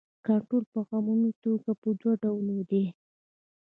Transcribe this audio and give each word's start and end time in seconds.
کنټرول 0.25 0.63
په 0.73 0.79
عمومي 0.95 1.31
توګه 1.43 1.71
په 1.81 1.89
دوه 1.99 2.13
ډوله 2.21 2.57
دی. 2.69 2.85